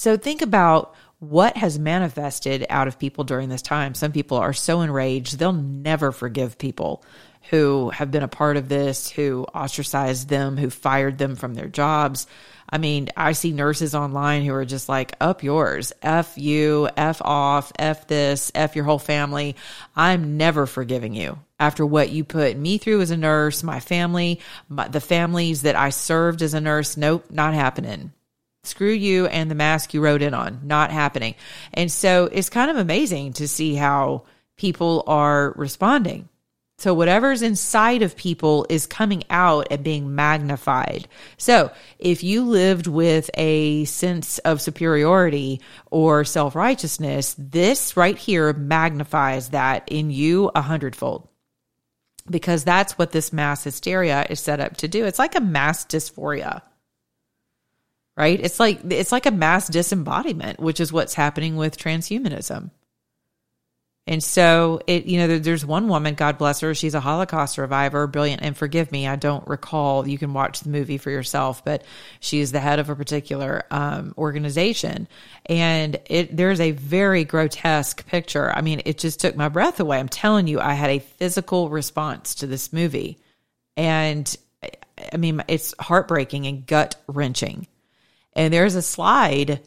So 0.00 0.16
think 0.16 0.40
about 0.40 0.94
what 1.18 1.58
has 1.58 1.78
manifested 1.78 2.64
out 2.70 2.88
of 2.88 2.98
people 2.98 3.22
during 3.22 3.50
this 3.50 3.60
time. 3.60 3.92
Some 3.92 4.12
people 4.12 4.38
are 4.38 4.54
so 4.54 4.80
enraged, 4.80 5.38
they'll 5.38 5.52
never 5.52 6.10
forgive 6.10 6.56
people 6.56 7.04
who 7.50 7.90
have 7.90 8.10
been 8.10 8.22
a 8.22 8.26
part 8.28 8.56
of 8.56 8.70
this, 8.70 9.10
who 9.10 9.44
ostracized 9.54 10.30
them, 10.30 10.56
who 10.56 10.70
fired 10.70 11.18
them 11.18 11.36
from 11.36 11.52
their 11.52 11.68
jobs. 11.68 12.26
I 12.70 12.78
mean, 12.78 13.10
I 13.14 13.32
see 13.32 13.52
nurses 13.52 13.94
online 13.94 14.42
who 14.42 14.54
are 14.54 14.64
just 14.64 14.88
like, 14.88 15.14
up 15.20 15.42
yours, 15.42 15.92
F 16.00 16.32
you, 16.38 16.88
F 16.96 17.20
off, 17.20 17.70
F 17.78 18.06
this, 18.08 18.50
F 18.54 18.76
your 18.76 18.86
whole 18.86 18.98
family. 18.98 19.54
I'm 19.94 20.38
never 20.38 20.64
forgiving 20.64 21.14
you 21.14 21.38
after 21.58 21.84
what 21.84 22.08
you 22.08 22.24
put 22.24 22.56
me 22.56 22.78
through 22.78 23.02
as 23.02 23.10
a 23.10 23.18
nurse, 23.18 23.62
my 23.62 23.80
family, 23.80 24.40
my, 24.66 24.88
the 24.88 25.02
families 25.02 25.60
that 25.60 25.76
I 25.76 25.90
served 25.90 26.40
as 26.40 26.54
a 26.54 26.60
nurse. 26.62 26.96
Nope, 26.96 27.26
not 27.30 27.52
happening. 27.52 28.12
Screw 28.62 28.92
you 28.92 29.26
and 29.26 29.50
the 29.50 29.54
mask 29.54 29.94
you 29.94 30.02
wrote 30.02 30.22
in 30.22 30.34
on, 30.34 30.60
not 30.64 30.90
happening. 30.90 31.34
And 31.72 31.90
so 31.90 32.28
it's 32.30 32.50
kind 32.50 32.70
of 32.70 32.76
amazing 32.76 33.32
to 33.34 33.48
see 33.48 33.74
how 33.74 34.24
people 34.56 35.02
are 35.06 35.54
responding. 35.56 36.28
So 36.80 36.94
whatever's 36.94 37.42
inside 37.42 38.00
of 38.00 38.16
people 38.16 38.64
is 38.70 38.86
coming 38.86 39.24
out 39.28 39.66
and 39.70 39.84
being 39.84 40.14
magnified. 40.14 41.08
So 41.36 41.70
if 41.98 42.22
you 42.22 42.42
lived 42.42 42.86
with 42.86 43.30
a 43.34 43.84
sense 43.84 44.38
of 44.38 44.62
superiority 44.62 45.60
or 45.90 46.24
self 46.24 46.54
righteousness, 46.54 47.34
this 47.38 47.98
right 47.98 48.16
here 48.16 48.54
magnifies 48.54 49.50
that 49.50 49.84
in 49.88 50.10
you 50.10 50.50
a 50.54 50.62
hundredfold. 50.62 51.28
Because 52.30 52.64
that's 52.64 52.96
what 52.96 53.12
this 53.12 53.30
mass 53.30 53.64
hysteria 53.64 54.26
is 54.30 54.40
set 54.40 54.60
up 54.60 54.78
to 54.78 54.88
do. 54.88 55.04
It's 55.04 55.18
like 55.18 55.34
a 55.34 55.40
mass 55.40 55.84
dysphoria 55.84 56.62
right? 58.20 58.38
It's 58.38 58.60
like 58.60 58.80
it's 58.90 59.12
like 59.12 59.24
a 59.24 59.30
mass 59.30 59.66
disembodiment, 59.68 60.60
which 60.60 60.78
is 60.78 60.92
what's 60.92 61.14
happening 61.14 61.56
with 61.56 61.78
transhumanism. 61.78 62.70
And 64.06 64.22
so 64.22 64.80
it, 64.86 65.06
you 65.06 65.18
know, 65.18 65.38
there's 65.38 65.64
one 65.64 65.88
woman, 65.88 66.14
God 66.14 66.36
bless 66.36 66.60
her, 66.60 66.74
she's 66.74 66.94
a 66.94 67.00
Holocaust 67.00 67.54
survivor, 67.54 68.06
brilliant. 68.06 68.42
And 68.42 68.54
forgive 68.54 68.92
me, 68.92 69.06
I 69.06 69.16
don't 69.16 69.46
recall. 69.46 70.06
You 70.06 70.18
can 70.18 70.34
watch 70.34 70.60
the 70.60 70.68
movie 70.68 70.98
for 70.98 71.10
yourself, 71.10 71.64
but 71.64 71.82
she's 72.18 72.52
the 72.52 72.60
head 72.60 72.78
of 72.78 72.90
a 72.90 72.96
particular 72.96 73.64
um, 73.70 74.12
organization, 74.18 75.08
and 75.46 75.98
it 76.04 76.36
there's 76.36 76.60
a 76.60 76.72
very 76.72 77.24
grotesque 77.24 78.06
picture. 78.06 78.52
I 78.54 78.60
mean, 78.60 78.82
it 78.84 78.98
just 78.98 79.20
took 79.20 79.34
my 79.34 79.48
breath 79.48 79.80
away. 79.80 79.98
I'm 79.98 80.10
telling 80.10 80.46
you, 80.46 80.60
I 80.60 80.74
had 80.74 80.90
a 80.90 80.98
physical 80.98 81.70
response 81.70 82.34
to 82.36 82.46
this 82.46 82.70
movie, 82.70 83.18
and 83.78 84.36
I 85.10 85.16
mean, 85.16 85.42
it's 85.48 85.74
heartbreaking 85.80 86.46
and 86.46 86.66
gut 86.66 86.96
wrenching. 87.06 87.66
And 88.34 88.52
there's 88.52 88.74
a 88.74 88.82
slide 88.82 89.60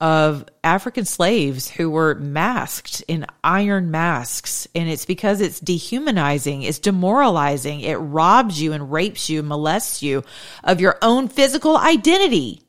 of 0.00 0.46
African 0.64 1.04
slaves 1.04 1.68
who 1.70 1.90
were 1.90 2.14
masked 2.14 3.04
in 3.06 3.26
iron 3.44 3.90
masks. 3.90 4.66
And 4.74 4.88
it's 4.88 5.04
because 5.04 5.40
it's 5.40 5.60
dehumanizing, 5.60 6.62
it's 6.62 6.78
demoralizing, 6.78 7.80
it 7.80 7.96
robs 7.96 8.60
you 8.60 8.72
and 8.72 8.90
rapes 8.90 9.28
you, 9.28 9.42
molests 9.42 10.02
you 10.02 10.24
of 10.64 10.80
your 10.80 10.96
own 11.02 11.28
physical 11.28 11.76
identity. 11.76 12.62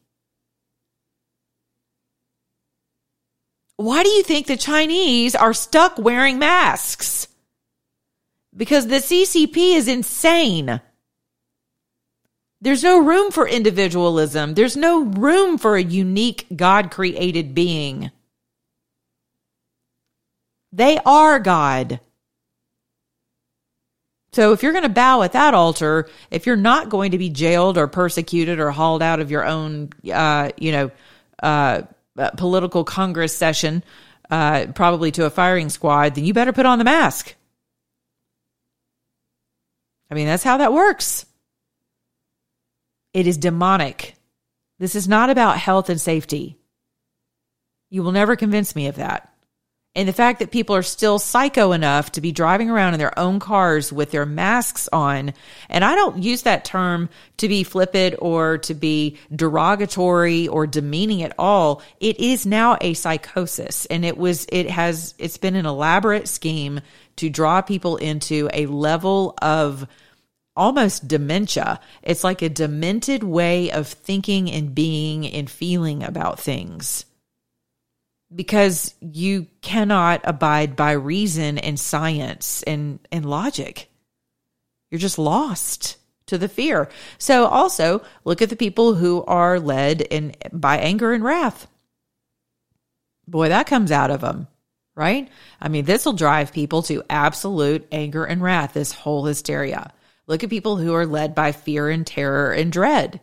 Why 3.77 4.03
do 4.03 4.09
you 4.09 4.23
think 4.23 4.47
the 4.47 4.57
Chinese 4.57 5.33
are 5.33 5.53
stuck 5.53 5.97
wearing 5.97 6.37
masks? 6.37 7.27
Because 8.55 8.87
the 8.87 8.95
CCP 8.97 9.75
is 9.75 9.87
insane. 9.87 10.81
There's 12.61 12.83
no 12.83 12.99
room 12.99 13.31
for 13.31 13.47
individualism. 13.47 14.53
There's 14.53 14.77
no 14.77 15.03
room 15.03 15.57
for 15.57 15.75
a 15.75 15.83
unique 15.83 16.45
God 16.55 16.91
created 16.91 17.55
being. 17.55 18.11
They 20.71 20.99
are 21.05 21.39
God. 21.39 21.99
So 24.33 24.53
if 24.53 24.63
you're 24.63 24.71
going 24.71 24.83
to 24.83 24.89
bow 24.89 25.23
at 25.23 25.33
that 25.33 25.53
altar, 25.53 26.07
if 26.29 26.45
you're 26.45 26.55
not 26.55 26.89
going 26.89 27.11
to 27.11 27.17
be 27.17 27.29
jailed 27.29 27.77
or 27.77 27.87
persecuted 27.87 28.59
or 28.59 28.71
hauled 28.71 29.01
out 29.01 29.19
of 29.19 29.31
your 29.31 29.45
own, 29.45 29.89
uh, 30.13 30.51
you 30.57 30.71
know, 30.71 30.91
uh, 31.43 31.81
uh 32.17 32.29
political 32.31 32.83
Congress 32.83 33.35
session, 33.35 33.83
uh, 34.29 34.67
probably 34.73 35.11
to 35.11 35.25
a 35.25 35.29
firing 35.29 35.69
squad, 35.69 36.15
then 36.15 36.23
you 36.23 36.33
better 36.33 36.53
put 36.53 36.65
on 36.65 36.77
the 36.77 36.85
mask. 36.85 37.35
I 40.09 40.13
mean, 40.13 40.27
that's 40.27 40.43
how 40.43 40.57
that 40.57 40.71
works. 40.71 41.25
It 43.13 43.27
is 43.27 43.37
demonic. 43.37 44.15
This 44.79 44.95
is 44.95 45.07
not 45.07 45.29
about 45.29 45.57
health 45.57 45.89
and 45.89 45.99
safety. 45.99 46.57
You 47.89 48.03
will 48.03 48.13
never 48.13 48.35
convince 48.35 48.75
me 48.75 48.87
of 48.87 48.95
that. 48.95 49.31
And 49.93 50.07
the 50.07 50.13
fact 50.13 50.39
that 50.39 50.51
people 50.51 50.73
are 50.73 50.83
still 50.83 51.19
psycho 51.19 51.73
enough 51.73 52.13
to 52.13 52.21
be 52.21 52.31
driving 52.31 52.69
around 52.69 52.93
in 52.93 52.99
their 52.99 53.17
own 53.19 53.39
cars 53.39 53.91
with 53.91 54.11
their 54.11 54.25
masks 54.25 54.87
on. 54.93 55.33
And 55.67 55.83
I 55.83 55.95
don't 55.95 56.23
use 56.23 56.43
that 56.43 56.63
term 56.63 57.09
to 57.37 57.49
be 57.49 57.63
flippant 57.63 58.15
or 58.19 58.59
to 58.59 58.73
be 58.73 59.17
derogatory 59.35 60.47
or 60.47 60.65
demeaning 60.65 61.23
at 61.23 61.35
all. 61.37 61.81
It 61.99 62.21
is 62.21 62.45
now 62.45 62.77
a 62.79 62.93
psychosis 62.93 63.85
and 63.87 64.05
it 64.05 64.17
was, 64.17 64.47
it 64.49 64.69
has, 64.69 65.13
it's 65.17 65.37
been 65.37 65.57
an 65.57 65.65
elaborate 65.65 66.29
scheme 66.29 66.79
to 67.17 67.29
draw 67.29 67.61
people 67.61 67.97
into 67.97 68.49
a 68.53 68.67
level 68.67 69.33
of 69.41 69.85
almost 70.55 71.07
dementia. 71.07 71.79
It's 72.01 72.23
like 72.23 72.41
a 72.41 72.49
demented 72.49 73.23
way 73.23 73.71
of 73.71 73.87
thinking 73.87 74.49
and 74.51 74.75
being 74.75 75.25
and 75.25 75.49
feeling 75.49 76.03
about 76.03 76.39
things 76.39 77.05
because 78.33 78.95
you 79.01 79.47
cannot 79.61 80.21
abide 80.23 80.75
by 80.75 80.91
reason 80.91 81.57
and 81.57 81.79
science 81.79 82.63
and, 82.63 82.99
and 83.11 83.25
logic. 83.25 83.89
You're 84.89 84.99
just 84.99 85.19
lost 85.19 85.97
to 86.27 86.37
the 86.37 86.47
fear. 86.47 86.89
So 87.17 87.45
also 87.45 88.01
look 88.23 88.41
at 88.41 88.49
the 88.49 88.55
people 88.55 88.95
who 88.95 89.23
are 89.25 89.59
led 89.59 90.01
in 90.01 90.33
by 90.51 90.77
anger 90.77 91.13
and 91.13 91.23
wrath. 91.23 91.67
Boy, 93.27 93.49
that 93.49 93.67
comes 93.67 93.91
out 93.91 94.11
of 94.11 94.21
them, 94.21 94.47
right? 94.95 95.29
I 95.59 95.69
mean, 95.69 95.85
this 95.85 96.05
will 96.05 96.13
drive 96.13 96.53
people 96.53 96.81
to 96.83 97.03
absolute 97.09 97.87
anger 97.91 98.25
and 98.25 98.41
wrath, 98.41 98.73
this 98.73 98.91
whole 98.91 99.25
hysteria. 99.25 99.93
Look 100.31 100.45
at 100.45 100.49
people 100.49 100.77
who 100.77 100.93
are 100.93 101.05
led 101.05 101.35
by 101.35 101.51
fear 101.51 101.89
and 101.89 102.07
terror 102.07 102.53
and 102.53 102.71
dread. 102.71 103.19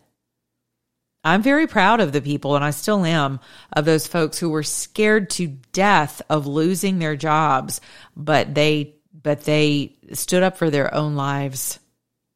I'm 1.24 1.40
very 1.40 1.66
proud 1.66 2.00
of 2.00 2.12
the 2.12 2.20
people, 2.20 2.54
and 2.54 2.62
I 2.62 2.68
still 2.68 3.02
am, 3.02 3.40
of 3.72 3.86
those 3.86 4.06
folks 4.06 4.38
who 4.38 4.50
were 4.50 4.62
scared 4.62 5.30
to 5.30 5.46
death 5.72 6.20
of 6.28 6.46
losing 6.46 6.98
their 6.98 7.16
jobs, 7.16 7.80
but 8.14 8.54
they 8.54 8.96
but 9.22 9.44
they 9.44 9.96
stood 10.12 10.42
up 10.42 10.58
for 10.58 10.68
their 10.68 10.94
own 10.94 11.16
lives 11.16 11.80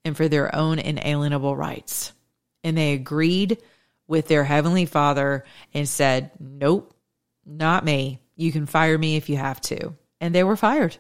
and 0.06 0.16
for 0.16 0.26
their 0.26 0.54
own 0.54 0.78
inalienable 0.78 1.54
rights. 1.54 2.14
And 2.64 2.74
they 2.74 2.94
agreed 2.94 3.58
with 4.08 4.26
their 4.26 4.42
heavenly 4.42 4.86
father 4.86 5.44
and 5.74 5.86
said, 5.86 6.30
Nope, 6.40 6.94
not 7.44 7.84
me. 7.84 8.20
You 8.36 8.50
can 8.50 8.64
fire 8.64 8.96
me 8.96 9.16
if 9.16 9.28
you 9.28 9.36
have 9.36 9.60
to. 9.60 9.94
And 10.18 10.34
they 10.34 10.44
were 10.44 10.56
fired. 10.56 10.96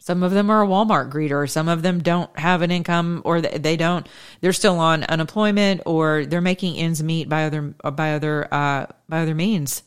Some 0.00 0.22
of 0.22 0.32
them 0.32 0.48
are 0.50 0.64
a 0.64 0.66
Walmart 0.66 1.12
greeter. 1.12 1.48
Some 1.48 1.68
of 1.68 1.82
them 1.82 2.02
don't 2.02 2.36
have 2.38 2.62
an 2.62 2.70
income 2.70 3.20
or 3.24 3.42
they 3.42 3.76
don't, 3.76 4.08
they're 4.40 4.54
still 4.54 4.78
on 4.78 5.04
unemployment 5.04 5.82
or 5.84 6.24
they're 6.24 6.40
making 6.40 6.76
ends 6.76 7.02
meet 7.02 7.28
by 7.28 7.44
other, 7.44 7.62
by 7.92 8.14
other, 8.14 8.52
uh, 8.52 8.86
by 9.10 9.20
other 9.20 9.34
means. 9.34 9.82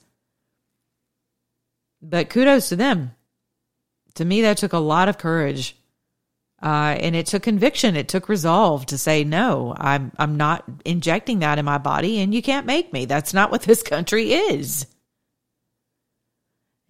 But 2.00 2.30
kudos 2.30 2.70
to 2.70 2.76
them. 2.76 3.16
To 4.16 4.26
me, 4.26 4.44
that 4.44 4.58
took 4.58 4.74
a 4.74 4.78
lot 4.78 5.10
of 5.10 5.18
courage. 5.18 5.76
Uh, 6.62 6.96
and 7.00 7.16
it 7.16 7.26
took 7.26 7.42
conviction. 7.42 7.96
It 7.96 8.08
took 8.08 8.30
resolve 8.30 8.86
to 8.86 9.00
say, 9.00 9.24
no, 9.24 9.74
I'm, 9.76 10.12
I'm 10.20 10.38
not 10.38 10.64
injecting 10.86 11.40
that 11.40 11.58
in 11.58 11.66
my 11.66 11.80
body 11.80 12.20
and 12.20 12.36
you 12.36 12.44
can't 12.44 12.68
make 12.68 12.94
me. 12.94 13.06
That's 13.06 13.34
not 13.34 13.52
what 13.52 13.64
this 13.64 13.82
country 13.82 14.32
is. 14.32 14.86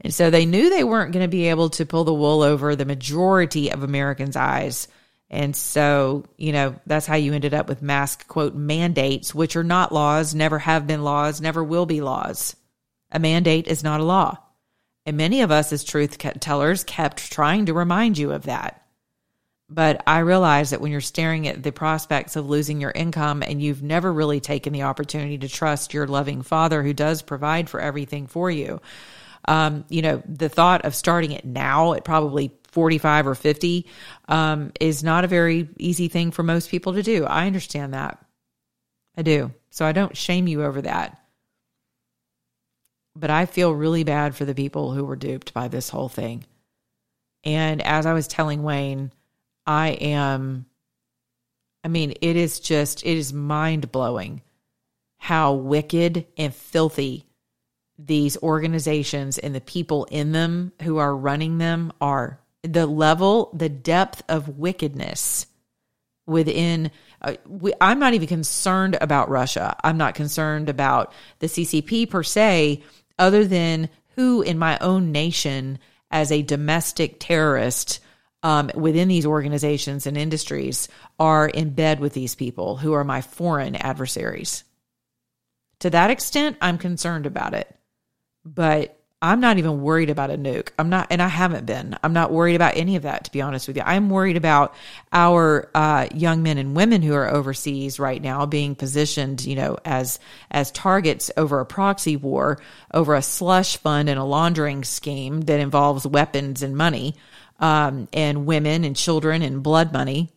And 0.03 0.13
so 0.13 0.29
they 0.29 0.45
knew 0.45 0.69
they 0.69 0.83
weren't 0.83 1.13
going 1.13 1.23
to 1.23 1.29
be 1.29 1.47
able 1.47 1.69
to 1.71 1.85
pull 1.85 2.03
the 2.03 2.13
wool 2.13 2.41
over 2.41 2.75
the 2.75 2.85
majority 2.85 3.71
of 3.71 3.83
Americans' 3.83 4.35
eyes. 4.35 4.89
And 5.29 5.55
so, 5.55 6.25
you 6.37 6.51
know, 6.51 6.75
that's 6.85 7.05
how 7.05 7.15
you 7.15 7.33
ended 7.33 7.53
up 7.53 7.69
with 7.69 7.81
mask 7.81 8.27
quote 8.27 8.53
mandates, 8.53 9.33
which 9.33 9.55
are 9.55 9.63
not 9.63 9.93
laws, 9.93 10.35
never 10.35 10.59
have 10.59 10.85
been 10.85 11.03
laws, 11.03 11.41
never 11.41 11.63
will 11.63 11.85
be 11.85 12.01
laws. 12.01 12.55
A 13.11 13.19
mandate 13.19 13.67
is 13.67 13.83
not 13.83 14.01
a 14.01 14.03
law. 14.03 14.37
And 15.05 15.17
many 15.17 15.41
of 15.41 15.51
us 15.51 15.73
as 15.73 15.83
truth 15.83 16.17
tellers 16.17 16.83
kept 16.83 17.31
trying 17.31 17.65
to 17.65 17.73
remind 17.73 18.17
you 18.17 18.31
of 18.31 18.43
that. 18.43 18.81
But 19.69 20.03
I 20.05 20.19
realize 20.19 20.69
that 20.69 20.81
when 20.81 20.91
you're 20.91 21.01
staring 21.01 21.47
at 21.47 21.63
the 21.63 21.71
prospects 21.71 22.35
of 22.35 22.47
losing 22.47 22.79
your 22.79 22.91
income 22.91 23.41
and 23.41 23.61
you've 23.61 23.81
never 23.81 24.11
really 24.13 24.39
taken 24.39 24.71
the 24.71 24.83
opportunity 24.83 25.37
to 25.39 25.47
trust 25.47 25.93
your 25.93 26.05
loving 26.05 26.41
father 26.41 26.83
who 26.83 26.93
does 26.93 27.21
provide 27.21 27.69
for 27.69 27.79
everything 27.79 28.27
for 28.27 28.51
you, 28.51 28.81
um, 29.45 29.85
you 29.89 30.01
know, 30.01 30.21
the 30.27 30.49
thought 30.49 30.85
of 30.85 30.95
starting 30.95 31.31
it 31.31 31.45
now 31.45 31.93
at 31.93 32.03
probably 32.03 32.51
45 32.71 33.27
or 33.27 33.35
50 33.35 33.85
um, 34.27 34.71
is 34.79 35.03
not 35.03 35.23
a 35.23 35.27
very 35.27 35.69
easy 35.77 36.07
thing 36.07 36.31
for 36.31 36.43
most 36.43 36.69
people 36.69 36.93
to 36.93 37.03
do. 37.03 37.25
I 37.25 37.45
understand 37.47 37.93
that. 37.93 38.23
I 39.15 39.21
do. 39.21 39.51
So 39.69 39.85
I 39.85 39.91
don't 39.91 40.17
shame 40.17 40.47
you 40.47 40.63
over 40.63 40.81
that. 40.81 41.19
But 43.15 43.29
I 43.29 43.45
feel 43.45 43.71
really 43.73 44.03
bad 44.03 44.35
for 44.35 44.45
the 44.45 44.55
people 44.55 44.91
who 44.91 45.05
were 45.05 45.15
duped 45.15 45.53
by 45.53 45.67
this 45.67 45.89
whole 45.89 46.09
thing. 46.09 46.45
And 47.43 47.81
as 47.81 48.05
I 48.05 48.13
was 48.13 48.27
telling 48.27 48.63
Wayne, 48.63 49.11
I 49.67 49.89
am, 49.89 50.65
I 51.83 51.89
mean, 51.89 52.15
it 52.21 52.35
is 52.35 52.59
just, 52.59 53.05
it 53.05 53.17
is 53.17 53.31
mind 53.31 53.91
blowing 53.91 54.41
how 55.17 55.53
wicked 55.53 56.25
and 56.37 56.53
filthy 56.53 57.25
these 57.97 58.37
organizations 58.37 59.37
and 59.37 59.53
the 59.53 59.61
people 59.61 60.05
in 60.05 60.31
them 60.31 60.71
who 60.81 60.97
are 60.97 61.15
running 61.15 61.57
them 61.57 61.93
are 62.01 62.39
the 62.63 62.87
level 62.87 63.51
the 63.53 63.69
depth 63.69 64.23
of 64.27 64.57
wickedness 64.57 65.45
within 66.25 66.89
uh, 67.21 67.33
we, 67.47 67.73
i'm 67.79 67.99
not 67.99 68.13
even 68.13 68.27
concerned 68.27 68.97
about 68.99 69.29
russia. 69.29 69.75
I'm 69.83 69.97
not 69.97 70.15
concerned 70.15 70.69
about 70.69 71.13
the 71.39 71.47
ccp 71.47 72.09
per 72.09 72.23
se 72.23 72.81
other 73.19 73.45
than 73.45 73.89
who 74.15 74.41
in 74.41 74.57
my 74.57 74.77
own 74.79 75.11
nation 75.11 75.77
as 76.09 76.31
a 76.31 76.41
domestic 76.41 77.19
terrorist 77.19 77.99
um, 78.43 78.69
within 78.75 79.07
these 79.07 79.25
organizations 79.25 80.05
and 80.05 80.17
industries 80.17 80.87
are 81.19 81.47
in 81.47 81.71
bed 81.71 81.99
with 81.99 82.13
these 82.13 82.35
people 82.35 82.77
who 82.77 82.93
are 82.93 83.03
my 83.03 83.21
foreign 83.21 83.75
adversaries. 83.75 84.63
To 85.79 85.89
that 85.91 86.09
extent 86.09 86.57
i'm 86.61 86.77
concerned 86.77 87.25
about 87.25 87.53
it 87.53 87.75
but 88.45 88.99
I'm 89.23 89.39
not 89.39 89.57
even 89.57 89.81
worried 89.81 90.09
about 90.09 90.31
a 90.31 90.37
nuke. 90.37 90.67
I'm 90.77 90.89
not, 90.89 91.07
and 91.09 91.21
I 91.21 91.29
haven't 91.29 91.65
been. 91.65 91.97
I'm 92.03 92.11
not 92.11 92.33
worried 92.33 92.55
about 92.55 92.75
any 92.75 92.97
of 92.97 93.03
that, 93.03 93.23
to 93.23 93.31
be 93.31 93.41
honest 93.41 93.69
with 93.69 93.77
you. 93.77 93.83
I'm 93.85 94.09
worried 94.09 94.35
about 94.35 94.75
our 95.13 95.69
uh, 95.73 96.07
young 96.13 96.43
men 96.43 96.57
and 96.57 96.75
women 96.75 97.01
who 97.01 97.13
are 97.13 97.33
overseas 97.33 98.01
right 98.01 98.21
now 98.21 98.45
being 98.45 98.75
positioned, 98.75 99.45
you 99.45 99.55
know, 99.55 99.77
as 99.85 100.19
as 100.51 100.71
targets 100.71 101.31
over 101.37 101.61
a 101.61 101.65
proxy 101.65 102.17
war, 102.17 102.59
over 102.93 103.15
a 103.15 103.21
slush 103.21 103.77
fund 103.77 104.09
and 104.09 104.19
a 104.19 104.25
laundering 104.25 104.83
scheme 104.83 105.39
that 105.41 105.61
involves 105.61 106.05
weapons 106.05 106.61
and 106.61 106.75
money, 106.75 107.15
um, 107.61 108.09
and 108.11 108.45
women 108.45 108.83
and 108.83 108.93
children 108.93 109.41
and 109.41 109.63
blood 109.63 109.93
money. 109.93 110.32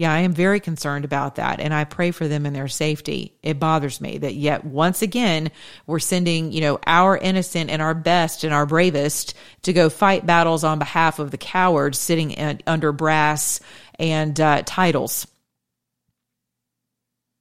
Yeah, 0.00 0.14
I 0.14 0.20
am 0.20 0.32
very 0.32 0.60
concerned 0.60 1.04
about 1.04 1.34
that. 1.34 1.60
And 1.60 1.74
I 1.74 1.84
pray 1.84 2.10
for 2.10 2.26
them 2.26 2.46
and 2.46 2.56
their 2.56 2.68
safety. 2.68 3.34
It 3.42 3.60
bothers 3.60 4.00
me 4.00 4.16
that 4.16 4.34
yet 4.34 4.64
once 4.64 5.02
again, 5.02 5.50
we're 5.86 5.98
sending, 5.98 6.52
you 6.52 6.62
know, 6.62 6.78
our 6.86 7.18
innocent 7.18 7.68
and 7.68 7.82
our 7.82 7.92
best 7.92 8.42
and 8.42 8.54
our 8.54 8.64
bravest 8.64 9.34
to 9.64 9.74
go 9.74 9.90
fight 9.90 10.24
battles 10.24 10.64
on 10.64 10.78
behalf 10.78 11.18
of 11.18 11.30
the 11.30 11.36
cowards 11.36 11.98
sitting 11.98 12.30
in, 12.30 12.62
under 12.66 12.92
brass 12.92 13.60
and 13.98 14.40
uh, 14.40 14.62
titles 14.64 15.26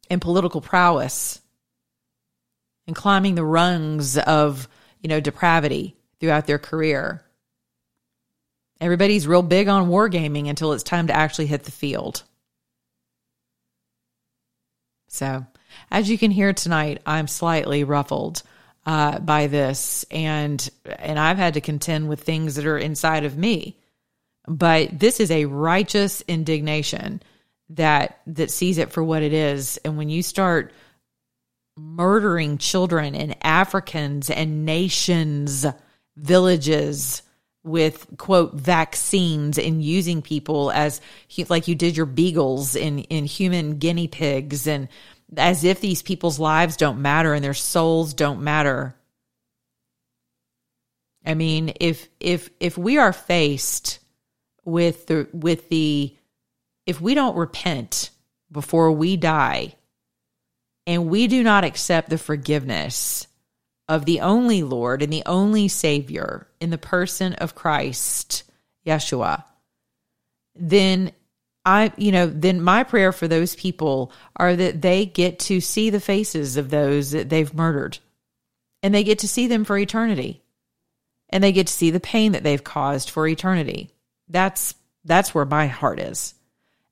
and 0.10 0.20
political 0.20 0.60
prowess 0.60 1.40
and 2.88 2.94
climbing 2.94 3.36
the 3.36 3.46
rungs 3.46 4.18
of, 4.18 4.68
you 5.00 5.08
know, 5.08 5.22
depravity 5.22 5.96
throughout 6.20 6.46
their 6.46 6.60
career. 6.60 7.24
Everybody's 8.82 9.28
real 9.28 9.44
big 9.44 9.70
on 9.70 9.88
wargaming 9.88 10.50
until 10.50 10.74
it's 10.74 10.84
time 10.84 11.08
to 11.08 11.16
actually 11.16 11.46
hit 11.46 11.64
the 11.64 11.72
field. 11.72 12.24
So, 15.10 15.46
as 15.92 16.10
you 16.10 16.18
can 16.18 16.32
hear 16.32 16.54
tonight, 16.54 17.02
I'm 17.06 17.28
slightly 17.28 17.84
ruffled 17.84 18.44
uh, 18.86 19.20
by 19.20 19.48
this, 19.48 20.06
and 20.10 20.68
and 20.86 21.20
I've 21.20 21.38
had 21.38 21.56
to 21.56 21.62
contend 21.62 22.08
with 22.08 22.22
things 22.22 22.56
that 22.56 22.66
are 22.66 22.78
inside 22.78 23.26
of 23.26 23.38
me. 23.38 23.76
But 24.48 24.98
this 24.98 25.20
is 25.20 25.32
a 25.32 25.46
righteous 25.46 26.22
indignation 26.28 27.22
that 27.70 28.20
that 28.28 28.52
sees 28.52 28.78
it 28.78 28.92
for 28.92 29.04
what 29.04 29.24
it 29.24 29.34
is, 29.34 29.78
and 29.84 29.98
when 29.98 30.10
you 30.10 30.24
start 30.24 30.74
murdering 31.76 32.58
children 32.58 33.16
and 33.16 33.36
Africans 33.44 34.30
and 34.30 34.66
nations, 34.66 35.66
villages 36.16 37.24
with 37.64 38.08
quote 38.18 38.54
vaccines 38.54 39.58
and 39.58 39.84
using 39.84 40.22
people 40.22 40.72
as 40.72 41.02
like 41.50 41.68
you 41.68 41.76
did 41.76 41.98
your 41.98 42.06
beagles 42.06 42.76
in 42.76 43.00
in 43.00 43.26
human 43.26 43.78
guinea 43.78 44.08
pigs 44.08 44.66
and 44.68 44.88
as 45.38 45.64
if 45.64 45.82
these 45.82 46.02
people's 46.02 46.40
lives 46.40 46.78
don't 46.78 47.02
matter 47.02 47.34
and 47.34 47.44
their 47.44 47.54
souls 47.54 48.14
don't 48.14 48.42
matter. 48.42 48.96
I 51.26 51.34
mean 51.34 51.74
if 51.80 52.08
if 52.20 52.50
if 52.60 52.78
we 52.78 52.98
are 52.98 53.14
faced 53.14 54.00
with 54.64 55.08
the 55.08 55.28
with 55.34 55.70
the 55.70 56.16
if 56.86 57.02
we 57.02 57.14
don't 57.14 57.36
repent 57.36 58.10
before 58.52 58.92
we 58.92 59.18
die 59.18 59.76
and 60.88 61.10
we 61.10 61.28
do 61.28 61.44
not 61.44 61.64
accept 61.66 62.10
the 62.10 62.18
forgiveness 62.18 63.28
of 63.90 64.06
the 64.06 64.22
only 64.22 64.62
Lord 64.62 65.02
and 65.02 65.12
the 65.12 65.24
only 65.26 65.68
Savior 65.68 66.48
in 66.62 66.70
the 66.70 66.78
person 66.78 67.34
of 67.34 67.56
Christ, 67.56 68.44
Yeshua, 68.86 69.44
then 70.56 71.12
I, 71.66 71.92
you 71.98 72.12
know, 72.12 72.28
then 72.28 72.62
my 72.62 72.84
prayer 72.84 73.12
for 73.12 73.28
those 73.28 73.56
people 73.56 74.12
are 74.36 74.56
that 74.56 74.82
they 74.82 75.06
get 75.06 75.40
to 75.40 75.60
see 75.60 75.90
the 75.90 76.00
faces 76.00 76.56
of 76.56 76.70
those 76.70 77.12
that 77.12 77.30
they've 77.30 77.54
murdered 77.54 77.98
and 78.82 78.94
they 78.94 79.04
get 79.04 79.20
to 79.20 79.28
see 79.28 79.48
them 79.48 79.66
for 79.66 79.78
eternity 79.78 80.44
and 81.30 81.44
they 81.44 81.52
get 81.52 81.68
to 81.68 81.74
see 81.74 81.92
the 81.92 82.00
pain 82.00 82.32
that 82.34 82.44
they've 82.44 82.64
caused 82.64 83.10
for 83.10 83.28
eternity. 83.28 83.92
That's 84.28 84.76
that's 85.04 85.34
where 85.34 85.46
my 85.46 85.68
heart 85.68 86.00
is. 86.00 86.36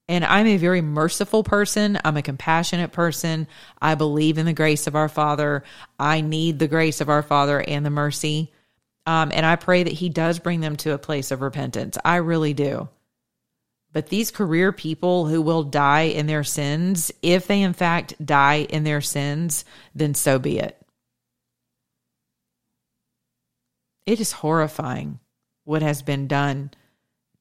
And 0.09 0.23
I'm 0.23 0.47
a 0.47 0.57
very 0.57 0.81
merciful 0.81 1.43
person. 1.43 1.99
I'm 2.03 2.15
a 2.15 2.21
compassionate 2.21 2.93
person. 2.93 3.47
I 3.81 3.95
believe 3.95 4.37
in 4.37 4.45
the 4.45 4.53
grace 4.53 4.87
of 4.87 4.95
our 4.95 5.09
Father. 5.09 5.63
I 5.99 6.21
need 6.21 6.59
the 6.59 6.67
grace 6.67 7.01
of 7.01 7.09
our 7.09 7.21
Father 7.21 7.59
and 7.59 7.85
the 7.85 7.89
mercy. 7.89 8.53
Um, 9.05 9.31
and 9.33 9.45
I 9.45 9.57
pray 9.57 9.83
that 9.83 9.93
He 9.93 10.09
does 10.09 10.39
bring 10.39 10.61
them 10.61 10.77
to 10.77 10.93
a 10.93 10.97
place 10.97 11.31
of 11.31 11.41
repentance. 11.41 11.97
I 12.05 12.17
really 12.17 12.53
do. 12.53 12.87
But 13.91 14.07
these 14.07 14.31
career 14.31 14.71
people 14.71 15.25
who 15.25 15.41
will 15.41 15.63
die 15.63 16.03
in 16.03 16.27
their 16.27 16.43
sins, 16.43 17.11
if 17.21 17.47
they 17.47 17.61
in 17.61 17.73
fact 17.73 18.13
die 18.23 18.67
in 18.69 18.83
their 18.83 19.01
sins, 19.01 19.65
then 19.95 20.13
so 20.13 20.39
be 20.39 20.59
it. 20.59 20.77
It 24.05 24.21
is 24.21 24.31
horrifying 24.31 25.19
what 25.65 25.81
has 25.81 26.01
been 26.01 26.27
done 26.27 26.71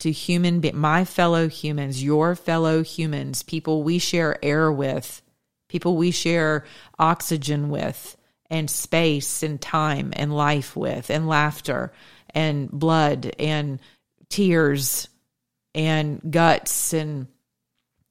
to 0.00 0.12
human 0.12 0.62
my 0.74 1.04
fellow 1.04 1.48
humans, 1.48 2.02
your 2.02 2.34
fellow 2.34 2.82
humans, 2.82 3.42
people 3.42 3.82
we 3.82 3.98
share 3.98 4.42
air 4.44 4.70
with, 4.70 5.22
people 5.68 5.96
we 5.96 6.10
share 6.10 6.64
oxygen 6.98 7.70
with, 7.70 8.16
and 8.50 8.70
space 8.70 9.42
and 9.42 9.60
time 9.60 10.12
and 10.14 10.34
life 10.34 10.76
with, 10.76 11.10
and 11.10 11.26
laughter 11.26 11.92
and 12.30 12.70
blood 12.70 13.34
and 13.38 13.80
tears 14.28 15.08
and 15.74 16.20
guts 16.30 16.92
and 16.92 17.26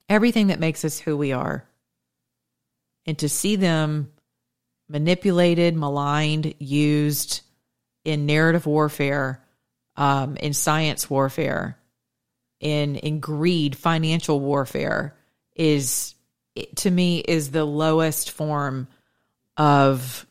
everything 0.09 0.47
that 0.47 0.59
makes 0.59 0.83
us 0.83 0.99
who 0.99 1.15
we 1.15 1.31
are. 1.31 1.67
And 3.05 3.17
to 3.19 3.29
see 3.29 3.55
them 3.55 4.11
manipulated, 4.89 5.75
maligned, 5.75 6.55
used 6.59 7.41
in 8.03 8.25
narrative 8.25 8.65
warfare 8.65 9.44
um, 9.97 10.37
in 10.37 10.53
science 10.53 11.09
warfare, 11.09 11.77
in 12.59 12.95
in 12.95 13.19
greed, 13.19 13.75
financial 13.75 14.39
warfare 14.39 15.15
is 15.55 16.15
to 16.75 16.91
me 16.91 17.19
is 17.19 17.51
the 17.51 17.65
lowest 17.65 18.31
form 18.31 18.87
of 19.57 20.25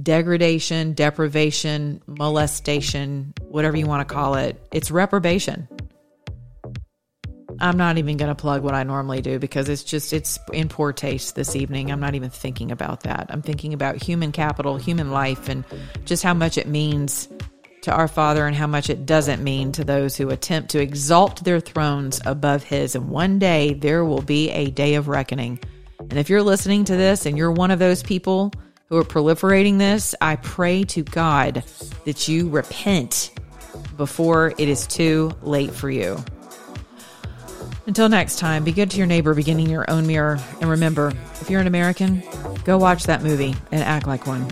degradation, 0.00 0.92
deprivation, 0.94 2.00
molestation, 2.06 3.34
whatever 3.48 3.76
you 3.76 3.86
want 3.86 4.06
to 4.06 4.12
call 4.12 4.34
it. 4.34 4.60
It's 4.72 4.90
reprobation. 4.90 5.68
I'm 7.62 7.76
not 7.76 7.98
even 7.98 8.16
going 8.16 8.30
to 8.30 8.34
plug 8.34 8.62
what 8.62 8.74
I 8.74 8.84
normally 8.84 9.20
do 9.20 9.38
because 9.38 9.68
it's 9.68 9.84
just 9.84 10.12
it's 10.12 10.38
in 10.52 10.68
poor 10.68 10.92
taste 10.92 11.34
this 11.34 11.54
evening. 11.54 11.90
I'm 11.90 12.00
not 12.00 12.14
even 12.14 12.30
thinking 12.30 12.70
about 12.72 13.02
that. 13.02 13.26
I'm 13.28 13.42
thinking 13.42 13.74
about 13.74 14.02
human 14.02 14.32
capital, 14.32 14.76
human 14.76 15.10
life 15.10 15.48
and 15.48 15.64
just 16.06 16.22
how 16.22 16.32
much 16.32 16.56
it 16.56 16.66
means 16.66 17.28
to 17.82 17.92
our 17.92 18.08
Father 18.08 18.46
and 18.46 18.54
how 18.54 18.66
much 18.66 18.90
it 18.90 19.06
doesn't 19.06 19.42
mean 19.42 19.72
to 19.72 19.84
those 19.84 20.16
who 20.16 20.30
attempt 20.30 20.70
to 20.70 20.80
exalt 20.80 21.44
their 21.44 21.60
thrones 21.60 22.20
above 22.24 22.62
His. 22.62 22.94
And 22.94 23.08
one 23.08 23.38
day 23.38 23.74
there 23.74 24.04
will 24.04 24.22
be 24.22 24.50
a 24.50 24.70
day 24.70 24.94
of 24.94 25.08
reckoning. 25.08 25.58
And 25.98 26.18
if 26.18 26.28
you're 26.28 26.42
listening 26.42 26.84
to 26.84 26.96
this 26.96 27.26
and 27.26 27.36
you're 27.36 27.52
one 27.52 27.70
of 27.70 27.78
those 27.78 28.02
people 28.02 28.52
who 28.88 28.96
are 28.96 29.04
proliferating 29.04 29.78
this, 29.78 30.14
I 30.20 30.36
pray 30.36 30.84
to 30.84 31.02
God 31.02 31.62
that 32.04 32.28
you 32.28 32.48
repent 32.48 33.32
before 33.96 34.52
it 34.58 34.68
is 34.68 34.86
too 34.86 35.32
late 35.42 35.70
for 35.70 35.90
you. 35.90 36.22
Until 37.86 38.08
next 38.08 38.38
time, 38.38 38.64
be 38.64 38.72
good 38.72 38.90
to 38.90 38.98
your 38.98 39.06
neighbor, 39.06 39.34
beginning 39.34 39.68
your 39.68 39.90
own 39.90 40.06
mirror. 40.06 40.38
And 40.60 40.70
remember, 40.70 41.12
if 41.40 41.48
you're 41.50 41.60
an 41.60 41.66
American, 41.66 42.22
go 42.64 42.78
watch 42.78 43.04
that 43.04 43.22
movie 43.22 43.54
and 43.72 43.82
act 43.82 44.06
like 44.06 44.26
one. 44.26 44.48